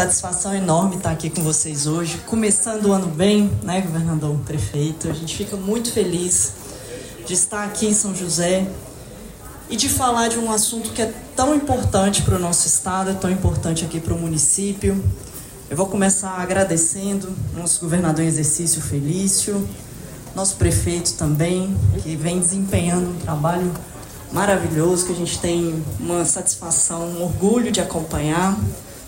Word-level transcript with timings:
Satisfação 0.00 0.54
enorme 0.54 0.96
estar 0.96 1.10
aqui 1.10 1.28
com 1.28 1.42
vocês 1.42 1.86
hoje, 1.86 2.16
começando 2.26 2.86
o 2.86 2.92
ano 2.94 3.06
bem, 3.06 3.50
né, 3.62 3.82
governador, 3.82 4.34
prefeito. 4.46 5.10
A 5.10 5.12
gente 5.12 5.36
fica 5.36 5.58
muito 5.58 5.92
feliz 5.92 6.52
de 7.26 7.34
estar 7.34 7.64
aqui 7.64 7.84
em 7.84 7.92
São 7.92 8.14
José 8.14 8.66
e 9.68 9.76
de 9.76 9.90
falar 9.90 10.28
de 10.28 10.38
um 10.38 10.50
assunto 10.50 10.88
que 10.92 11.02
é 11.02 11.12
tão 11.36 11.54
importante 11.54 12.22
para 12.22 12.36
o 12.36 12.38
nosso 12.38 12.66
estado, 12.66 13.10
é 13.10 13.12
tão 13.12 13.30
importante 13.30 13.84
aqui 13.84 14.00
para 14.00 14.14
o 14.14 14.18
município. 14.18 15.04
Eu 15.68 15.76
vou 15.76 15.86
começar 15.86 16.30
agradecendo 16.30 17.30
nosso 17.54 17.78
governador 17.82 18.24
em 18.24 18.28
exercício, 18.28 18.80
Felício, 18.80 19.68
nosso 20.34 20.56
prefeito 20.56 21.12
também, 21.12 21.76
que 22.02 22.16
vem 22.16 22.40
desempenhando 22.40 23.10
um 23.10 23.18
trabalho 23.18 23.70
maravilhoso, 24.32 25.04
que 25.04 25.12
a 25.12 25.16
gente 25.16 25.38
tem 25.40 25.84
uma 25.98 26.24
satisfação, 26.24 27.02
um 27.02 27.22
orgulho 27.22 27.70
de 27.70 27.82
acompanhar, 27.82 28.58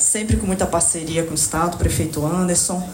sempre 0.03 0.37
com 0.37 0.47
muita 0.47 0.67
parceria 0.67 1.25
com 1.25 1.31
o 1.31 1.35
Estado, 1.35 1.75
o 1.75 1.79
prefeito 1.79 2.27
Anderson, 2.27 2.87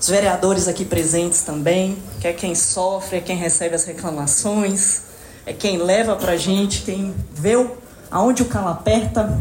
os 0.00 0.08
vereadores 0.08 0.68
aqui 0.68 0.84
presentes 0.84 1.42
também, 1.42 1.96
que 2.20 2.28
é 2.28 2.32
quem 2.32 2.54
sofre, 2.54 3.18
é 3.18 3.20
quem 3.20 3.36
recebe 3.36 3.74
as 3.74 3.84
reclamações, 3.84 5.02
é 5.46 5.52
quem 5.52 5.78
leva 5.78 6.16
para 6.16 6.32
a 6.32 6.36
gente, 6.36 6.82
quem 6.82 7.14
vê 7.32 7.54
aonde 8.10 8.42
o 8.42 8.46
calo 8.46 8.68
aperta, 8.68 9.40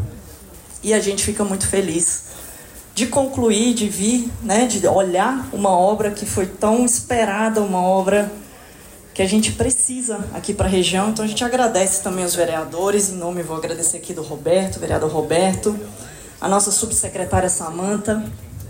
e 0.83 0.93
a 0.93 0.99
gente 0.99 1.23
fica 1.23 1.43
muito 1.43 1.67
feliz 1.67 2.27
de 2.93 3.07
concluir, 3.07 3.73
de 3.73 3.87
vir, 3.87 4.31
né, 4.41 4.65
de 4.65 4.87
olhar 4.87 5.47
uma 5.53 5.69
obra 5.69 6.11
que 6.11 6.25
foi 6.25 6.47
tão 6.47 6.85
esperada, 6.85 7.61
uma 7.61 7.81
obra 7.81 8.31
que 9.13 9.21
a 9.21 9.27
gente 9.27 9.51
precisa 9.51 10.19
aqui 10.33 10.53
para 10.53 10.67
a 10.67 10.69
região. 10.69 11.09
Então 11.09 11.25
a 11.25 11.27
gente 11.27 11.43
agradece 11.43 12.01
também 12.01 12.25
os 12.25 12.33
vereadores, 12.33 13.09
em 13.09 13.15
nome 13.15 13.43
vou 13.43 13.57
agradecer 13.57 13.97
aqui 13.97 14.13
do 14.13 14.23
Roberto, 14.23 14.79
vereador 14.79 15.11
Roberto, 15.11 15.77
a 16.39 16.47
nossa 16.47 16.71
subsecretária 16.71 17.49
Samanta, 17.49 18.23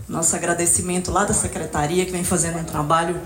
nosso 0.08 0.36
agradecimento 0.36 1.12
lá 1.12 1.26
da 1.26 1.34
secretaria 1.34 2.06
que 2.06 2.12
vem 2.12 2.24
fazendo 2.24 2.60
um 2.60 2.64
trabalho 2.64 3.20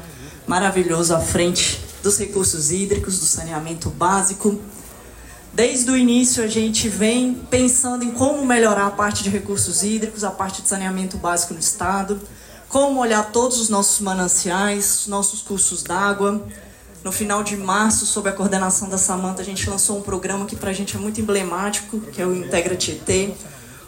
maravilhoso 0.47 1.15
à 1.15 1.19
frente 1.19 1.79
dos 2.01 2.17
recursos 2.17 2.71
hídricos, 2.71 3.19
do 3.19 3.25
saneamento 3.25 3.89
básico. 3.89 4.59
Desde 5.53 5.91
o 5.91 5.97
início 5.97 6.43
a 6.43 6.47
gente 6.47 6.89
vem 6.89 7.35
pensando 7.49 8.03
em 8.03 8.11
como 8.11 8.43
melhorar 8.43 8.87
a 8.87 8.91
parte 8.91 9.21
de 9.21 9.29
recursos 9.29 9.83
hídricos, 9.83 10.23
a 10.23 10.31
parte 10.31 10.61
de 10.63 10.67
saneamento 10.67 11.17
básico 11.17 11.53
no 11.53 11.59
estado, 11.59 12.19
como 12.67 12.99
olhar 12.99 13.31
todos 13.31 13.59
os 13.59 13.69
nossos 13.69 13.99
mananciais, 13.99 15.05
nossos 15.07 15.41
cursos 15.41 15.83
d'água. 15.83 16.41
No 17.03 17.11
final 17.11 17.43
de 17.43 17.57
março, 17.57 18.05
sob 18.05 18.29
a 18.29 18.31
coordenação 18.31 18.87
da 18.87 18.97
Samanta, 18.97 19.41
a 19.41 19.45
gente 19.45 19.69
lançou 19.69 19.97
um 19.97 20.01
programa 20.01 20.45
que 20.45 20.55
para 20.55 20.69
a 20.69 20.73
gente 20.73 20.95
é 20.95 20.99
muito 20.99 21.19
emblemático, 21.19 21.99
que 21.99 22.21
é 22.21 22.25
o 22.25 22.33
Integra 22.33 22.75
Tietê, 22.75 23.33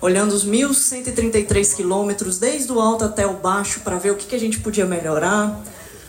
olhando 0.03 0.33
os 0.33 0.45
1.133 0.45 1.77
quilômetros, 1.77 2.37
desde 2.37 2.69
o 2.73 2.81
alto 2.81 3.05
até 3.05 3.25
o 3.25 3.35
baixo, 3.35 3.79
para 3.79 3.97
ver 3.97 4.11
o 4.11 4.17
que, 4.17 4.25
que 4.27 4.35
a 4.35 4.39
gente 4.39 4.59
podia 4.59 4.85
melhorar, 4.85 5.63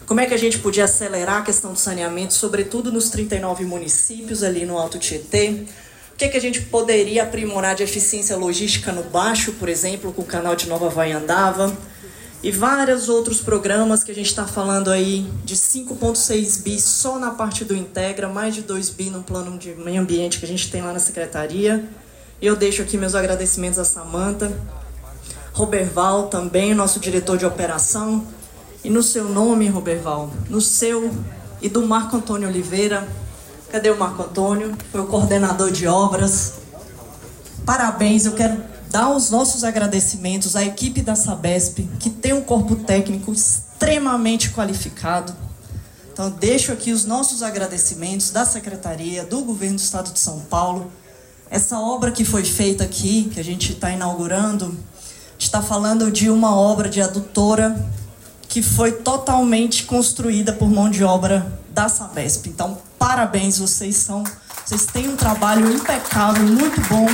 como 0.05 0.19
é 0.19 0.27
que 0.27 0.35
a 0.35 0.37
gente 0.37 0.59
podia 0.59 0.83
acelerar 0.83 1.37
a 1.37 1.43
questão 1.43 1.73
do 1.73 1.79
saneamento, 1.79 2.35
sobretudo 2.35 2.91
nos 2.91 3.09
39 3.09 3.65
municípios 3.65 4.43
ali 4.43 4.67
no 4.67 4.77
Alto 4.77 4.99
Tietê? 4.99 5.63
O 6.13 6.17
que, 6.17 6.29
que 6.29 6.37
a 6.37 6.41
gente 6.41 6.63
poderia 6.63 7.23
aprimorar 7.23 7.77
de 7.77 7.85
eficiência 7.85 8.37
logística 8.37 8.91
no 8.91 9.05
Baixo, 9.05 9.53
por 9.53 9.69
exemplo, 9.69 10.13
com 10.13 10.23
o 10.23 10.27
canal 10.27 10.57
de 10.57 10.69
Nova 10.69 10.89
Vaiandava? 10.89 11.73
E 12.43 12.51
vários 12.51 13.09
outros 13.09 13.41
programas 13.41 14.03
que 14.03 14.11
a 14.11 14.15
gente 14.15 14.27
está 14.27 14.45
falando 14.45 14.91
aí 14.91 15.25
de 15.45 15.55
5,6 15.55 16.63
bi 16.65 16.81
só 16.81 17.17
na 17.21 17.31
parte 17.31 17.65
do 17.65 17.77
Integra, 17.77 18.29
mais 18.29 18.57
de 18.57 18.63
2 18.63 18.91
bi 18.91 19.09
no 19.09 19.23
plano 19.23 19.57
de 19.57 19.73
meio 19.77 20.03
ambiente 20.03 20.41
que 20.41 20.45
a 20.45 20.49
gente 20.49 20.69
tem 20.69 20.83
lá 20.83 20.93
na 20.93 20.99
secretaria. 20.99 21.89
E 22.41 22.47
eu 22.47 22.57
deixo 22.57 22.83
aqui 22.83 22.97
meus 22.97 23.15
agradecimentos 23.15 23.79
a 23.79 23.85
Samanta, 23.85 24.53
Roberval 25.53 26.29
também, 26.29 26.75
nosso 26.75 26.99
diretor 26.99 27.39
de 27.39 27.47
operação, 27.47 28.27
e 28.83 28.91
no 28.91 29.03
seu 29.03 29.29
nome, 29.29 29.69
Roberval, 29.69 30.31
no 30.51 30.61
seu 30.61 31.11
e 31.63 31.69
do 31.69 31.87
Marco 31.87 32.17
Antônio 32.17 32.49
Oliveira. 32.49 33.09
Cadê 33.71 33.91
o 33.91 33.99
Marco 33.99 34.23
Antônio? 34.23 34.77
Foi 34.93 35.01
o 35.01 35.07
coordenador 35.07 35.71
de 35.71 35.87
obras. 35.87 36.55
Parabéns, 37.65 38.27
eu 38.27 38.33
quero 38.33 38.63
dar 38.91 39.11
os 39.11 39.31
nossos 39.31 39.65
agradecimentos 39.65 40.55
à 40.55 40.63
equipe 40.63 41.01
da 41.01 41.17
Sabesp, 41.17 41.89
que 41.99 42.11
tem 42.11 42.33
um 42.33 42.43
corpo 42.43 42.77
técnico 42.77 43.33
extremamente 43.33 44.51
qualificado. 44.51 45.35
Então, 46.13 46.31
deixo 46.31 46.71
aqui 46.71 46.93
os 46.93 47.05
nossos 47.05 47.43
agradecimentos 47.43 48.31
da 48.31 48.45
Secretaria, 48.45 49.25
do 49.25 49.41
Governo 49.41 49.77
do 49.77 49.81
Estado 49.81 50.13
de 50.13 50.21
São 50.21 50.41
Paulo. 50.41 50.93
Essa 51.55 51.79
obra 51.79 52.11
que 52.11 52.25
foi 52.25 52.43
feita 52.43 52.83
aqui, 52.83 53.31
que 53.33 53.39
a 53.39 53.45
gente 53.45 53.75
está 53.75 53.89
inaugurando, 53.89 54.77
está 55.39 55.63
falando 55.63 56.11
de 56.11 56.29
uma 56.29 56.53
obra 56.53 56.89
de 56.89 57.01
adutora 57.01 57.89
que 58.49 58.61
foi 58.61 58.91
totalmente 58.91 59.85
construída 59.85 60.53
por 60.53 60.69
mão 60.69 60.91
de 60.91 61.05
obra 61.05 61.61
da 61.71 61.89
Sabesp. 61.89 62.49
Então, 62.49 62.77
parabéns, 62.99 63.59
vocês 63.59 63.95
são, 63.95 64.25
vocês 64.67 64.87
têm 64.87 65.09
um 65.09 65.15
trabalho 65.15 65.73
impecável, 65.73 66.43
muito 66.43 66.81
bom, 66.89 67.07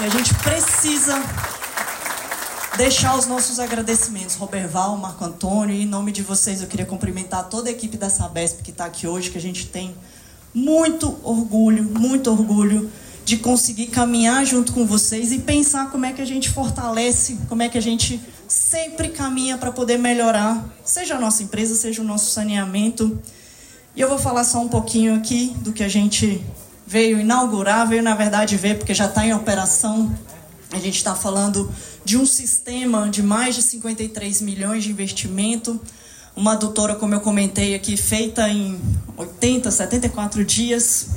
e 0.00 0.04
a 0.04 0.08
gente 0.08 0.32
precisa 0.34 1.20
deixar 2.76 3.18
os 3.18 3.26
nossos 3.26 3.58
agradecimentos. 3.58 4.36
Roberval, 4.36 4.96
Marco 4.98 5.24
Antônio, 5.24 5.74
em 5.74 5.84
nome 5.84 6.12
de 6.12 6.22
vocês 6.22 6.60
eu 6.60 6.68
queria 6.68 6.86
cumprimentar 6.86 7.48
toda 7.48 7.68
a 7.68 7.72
equipe 7.72 7.96
da 7.96 8.08
Sabesp 8.08 8.62
que 8.62 8.70
está 8.70 8.84
aqui 8.84 9.08
hoje, 9.08 9.32
que 9.32 9.38
a 9.38 9.42
gente 9.42 9.66
tem 9.66 9.92
muito 10.54 11.18
orgulho, 11.24 11.82
muito 11.82 12.30
orgulho 12.30 12.88
de 13.24 13.36
conseguir 13.36 13.86
caminhar 13.86 14.44
junto 14.44 14.72
com 14.72 14.86
vocês 14.86 15.32
e 15.32 15.38
pensar 15.38 15.90
como 15.90 16.04
é 16.04 16.12
que 16.12 16.22
a 16.22 16.24
gente 16.24 16.50
fortalece, 16.50 17.38
como 17.48 17.62
é 17.62 17.68
que 17.68 17.78
a 17.78 17.82
gente 17.82 18.20
sempre 18.48 19.08
caminha 19.10 19.56
para 19.56 19.70
poder 19.70 19.98
melhorar, 19.98 20.64
seja 20.84 21.14
a 21.14 21.20
nossa 21.20 21.42
empresa, 21.42 21.74
seja 21.74 22.02
o 22.02 22.04
nosso 22.04 22.30
saneamento. 22.30 23.20
E 23.94 24.00
eu 24.00 24.08
vou 24.08 24.18
falar 24.18 24.44
só 24.44 24.60
um 24.60 24.68
pouquinho 24.68 25.14
aqui 25.14 25.54
do 25.58 25.72
que 25.72 25.84
a 25.84 25.88
gente 25.88 26.44
veio 26.86 27.20
inaugurar, 27.20 27.86
veio 27.86 28.02
na 28.02 28.14
verdade 28.14 28.56
ver, 28.56 28.78
porque 28.78 28.92
já 28.92 29.06
está 29.06 29.24
em 29.24 29.32
operação. 29.32 30.12
A 30.72 30.78
gente 30.78 30.96
está 30.96 31.14
falando 31.14 31.70
de 32.04 32.16
um 32.16 32.26
sistema 32.26 33.08
de 33.08 33.22
mais 33.22 33.54
de 33.54 33.62
53 33.62 34.40
milhões 34.40 34.82
de 34.82 34.90
investimento, 34.90 35.80
uma 36.34 36.52
adutora, 36.52 36.94
como 36.94 37.14
eu 37.14 37.20
comentei 37.20 37.74
aqui, 37.74 37.96
feita 37.96 38.48
em 38.48 38.80
80, 39.16 39.70
74 39.70 40.44
dias, 40.44 41.10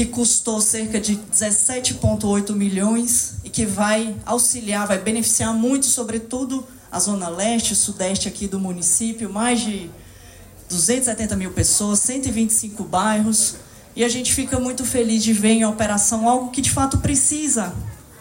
que 0.00 0.06
custou 0.06 0.62
cerca 0.62 0.98
de 0.98 1.14
17,8 1.14 2.54
milhões 2.54 3.34
e 3.44 3.50
que 3.50 3.66
vai 3.66 4.16
auxiliar, 4.24 4.86
vai 4.86 4.96
beneficiar 4.96 5.52
muito, 5.52 5.84
sobretudo, 5.84 6.66
a 6.90 6.98
zona 6.98 7.28
leste 7.28 7.76
sudeste 7.76 8.26
aqui 8.26 8.48
do 8.48 8.58
município, 8.58 9.30
mais 9.30 9.60
de 9.60 9.90
270 10.70 11.36
mil 11.36 11.50
pessoas, 11.50 11.98
125 11.98 12.82
bairros. 12.82 13.56
E 13.94 14.02
a 14.02 14.08
gente 14.08 14.32
fica 14.32 14.58
muito 14.58 14.86
feliz 14.86 15.22
de 15.22 15.34
ver 15.34 15.50
em 15.50 15.66
operação 15.66 16.26
algo 16.26 16.50
que 16.50 16.62
de 16.62 16.70
fato 16.70 16.96
precisa 16.96 17.74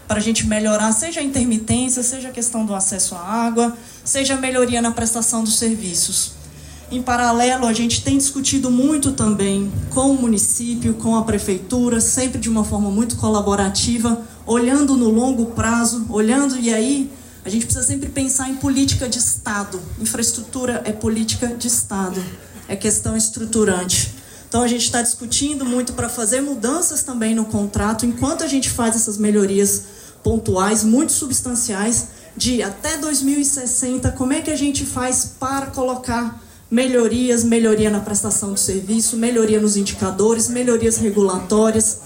para 0.06 0.18
a 0.18 0.22
gente 0.22 0.46
melhorar, 0.46 0.92
seja 0.92 1.22
a 1.22 1.24
intermitência, 1.24 2.04
seja 2.04 2.28
a 2.28 2.32
questão 2.32 2.66
do 2.66 2.76
acesso 2.76 3.16
à 3.16 3.20
água, 3.20 3.78
seja 4.04 4.34
a 4.34 4.38
melhoria 4.38 4.82
na 4.82 4.92
prestação 4.92 5.46
dos 5.46 5.58
serviços. 5.58 6.39
Em 6.92 7.04
paralelo, 7.04 7.68
a 7.68 7.74
gente 7.74 8.04
tem 8.04 8.18
discutido 8.18 8.72
muito 8.72 9.12
também 9.12 9.72
com 9.92 10.10
o 10.10 10.20
município, 10.20 10.96
com 10.96 11.16
a 11.16 11.24
prefeitura, 11.24 12.02
sempre 12.02 12.40
de 12.40 12.50
uma 12.50 12.64
forma 12.64 12.90
muito 12.90 13.16
colaborativa, 13.18 14.20
olhando 14.44 14.98
no 14.98 15.08
longo 15.08 15.48
prazo, 15.48 16.08
olhando 16.10 16.58
e 16.58 16.74
aí 16.74 17.12
a 17.46 17.50
gente 17.50 17.68
precisa 17.68 17.86
sempre 17.86 18.10
pensar 18.10 18.50
em 18.50 18.56
política 18.56 19.08
de 19.08 19.20
Estado. 19.20 19.80
Infraestrutura 20.02 20.82
é 20.84 20.92
política 20.92 21.50
de 21.50 21.68
Estado, 21.68 22.20
é 22.68 22.76
questão 22.76 23.16
estruturante. 23.16 24.16
Então 24.48 24.64
a 24.64 24.68
gente 24.68 24.86
está 24.86 25.00
discutindo 25.04 25.64
muito 25.64 25.94
para 25.94 26.10
fazer 26.10 26.42
mudanças 26.42 27.04
também 27.04 27.36
no 27.36 27.46
contrato, 27.46 28.04
enquanto 28.04 28.44
a 28.44 28.48
gente 28.48 28.68
faz 28.68 28.96
essas 28.96 29.16
melhorias 29.16 29.84
pontuais, 30.24 30.84
muito 30.84 31.12
substanciais, 31.12 32.08
de 32.36 32.64
até 32.64 32.98
2060, 32.98 34.12
como 34.14 34.34
é 34.34 34.42
que 34.42 34.50
a 34.50 34.56
gente 34.56 34.88
faz 34.88 35.36
para 35.40 35.68
colocar 35.68 36.49
melhorias, 36.70 37.44
melhoria 37.44 37.90
na 37.90 38.00
prestação 38.00 38.54
do 38.54 38.60
serviço, 38.60 39.18
melhoria 39.18 39.60
nos 39.60 39.76
indicadores, 39.76 40.48
melhorias 40.48 40.98
regulatórias, 40.98 42.00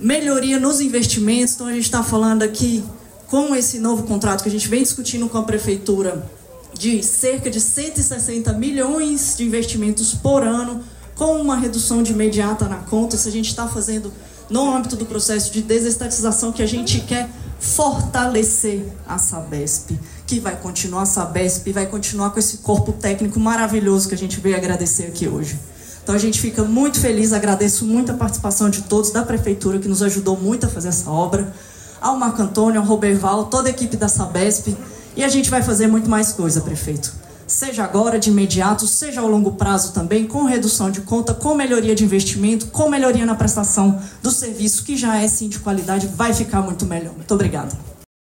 melhoria 0.00 0.58
nos 0.58 0.80
investimentos. 0.80 1.54
Então 1.54 1.66
a 1.66 1.72
gente 1.72 1.84
está 1.84 2.02
falando 2.02 2.42
aqui 2.42 2.84
com 3.28 3.54
esse 3.54 3.78
novo 3.78 4.02
contrato 4.04 4.42
que 4.42 4.48
a 4.48 4.52
gente 4.52 4.68
vem 4.68 4.82
discutindo 4.82 5.28
com 5.28 5.38
a 5.38 5.42
prefeitura 5.42 6.28
de 6.74 7.02
cerca 7.02 7.50
de 7.50 7.60
160 7.60 8.52
milhões 8.54 9.36
de 9.36 9.44
investimentos 9.44 10.14
por 10.14 10.42
ano, 10.42 10.82
com 11.14 11.40
uma 11.40 11.56
redução 11.56 12.02
de 12.02 12.12
imediata 12.12 12.66
na 12.68 12.76
conta. 12.76 13.16
Isso 13.16 13.28
a 13.28 13.32
gente 13.32 13.48
está 13.48 13.66
fazendo 13.66 14.12
no 14.48 14.74
âmbito 14.74 14.96
do 14.96 15.04
processo 15.04 15.52
de 15.52 15.60
desestatização 15.60 16.52
que 16.52 16.62
a 16.62 16.66
gente 16.66 17.00
quer 17.00 17.28
fortalecer 17.60 18.86
a 19.06 19.18
Sabesp 19.18 19.98
que 20.28 20.38
vai 20.38 20.54
continuar 20.54 21.02
a 21.02 21.06
Sabesp, 21.06 21.72
vai 21.72 21.86
continuar 21.86 22.30
com 22.30 22.38
esse 22.38 22.58
corpo 22.58 22.92
técnico 22.92 23.40
maravilhoso 23.40 24.06
que 24.06 24.14
a 24.14 24.18
gente 24.18 24.38
veio 24.38 24.56
agradecer 24.56 25.04
aqui 25.04 25.26
hoje. 25.26 25.58
Então 26.02 26.14
a 26.14 26.18
gente 26.18 26.38
fica 26.38 26.62
muito 26.62 27.00
feliz, 27.00 27.32
agradeço 27.32 27.86
muito 27.86 28.12
a 28.12 28.14
participação 28.14 28.68
de 28.68 28.82
todos, 28.82 29.10
da 29.10 29.22
Prefeitura, 29.22 29.78
que 29.78 29.88
nos 29.88 30.02
ajudou 30.02 30.36
muito 30.36 30.66
a 30.66 30.68
fazer 30.68 30.88
essa 30.88 31.10
obra, 31.10 31.50
ao 31.98 32.18
Marco 32.18 32.42
Antônio, 32.42 32.78
ao 32.78 32.86
Roberval, 32.86 33.46
toda 33.46 33.68
a 33.68 33.70
equipe 33.70 33.96
da 33.96 34.06
Sabesp, 34.06 34.76
E 35.16 35.24
a 35.24 35.28
gente 35.28 35.50
vai 35.50 35.62
fazer 35.62 35.88
muito 35.88 36.08
mais 36.08 36.30
coisa, 36.30 36.60
prefeito. 36.60 37.12
Seja 37.46 37.82
agora, 37.82 38.18
de 38.18 38.28
imediato, 38.28 38.86
seja 38.86 39.22
ao 39.22 39.28
longo 39.28 39.52
prazo 39.52 39.92
também, 39.92 40.26
com 40.26 40.44
redução 40.44 40.90
de 40.90 41.00
conta, 41.00 41.32
com 41.32 41.54
melhoria 41.54 41.94
de 41.94 42.04
investimento, 42.04 42.66
com 42.66 42.88
melhoria 42.88 43.24
na 43.24 43.34
prestação 43.34 43.98
do 44.22 44.30
serviço, 44.30 44.84
que 44.84 44.96
já 44.96 45.20
é 45.20 45.26
sim 45.26 45.48
de 45.48 45.58
qualidade, 45.58 46.06
vai 46.06 46.34
ficar 46.34 46.60
muito 46.60 46.84
melhor. 46.84 47.14
Muito 47.14 47.34
obrigada. 47.34 47.87